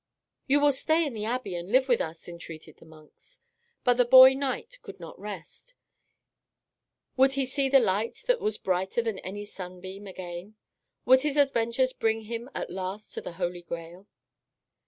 "You 0.47 0.59
will 0.61 0.71
stay 0.71 1.05
in 1.05 1.13
the 1.13 1.25
abbey 1.25 1.53
and 1.53 1.71
live 1.71 1.87
with 1.87 2.01
us," 2.01 2.27
entreated 2.27 2.77
the 2.77 2.87
monks. 2.87 3.37
But 3.83 3.97
the 3.97 4.03
boy 4.03 4.33
knight 4.33 4.79
could 4.81 4.99
not 4.99 5.19
rest. 5.19 5.75
Would 7.17 7.33
he 7.33 7.45
see 7.45 7.69
the 7.69 7.79
light 7.79 8.23
that 8.25 8.41
was 8.41 8.57
brighter 8.57 9.03
than 9.03 9.19
any 9.19 9.45
sunbeam 9.45 10.07
again? 10.07 10.55
Would 11.05 11.21
his 11.21 11.37
adventures 11.37 11.93
bring 11.93 12.21
him 12.21 12.49
at 12.55 12.71
last 12.71 13.13
to 13.13 13.21
the 13.21 13.33
Holy 13.33 13.61
Grail? 13.61 14.07